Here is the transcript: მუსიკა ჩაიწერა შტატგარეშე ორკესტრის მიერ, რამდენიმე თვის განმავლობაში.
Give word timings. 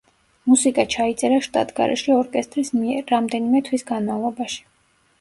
მუსიკა 0.51 0.85
ჩაიწერა 0.93 1.37
შტატგარეშე 1.49 2.15
ორკესტრის 2.23 2.75
მიერ, 2.81 3.07
რამდენიმე 3.15 3.65
თვის 3.71 3.89
განმავლობაში. 3.95 4.69